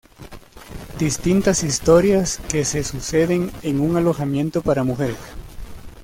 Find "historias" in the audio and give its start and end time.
1.63-2.41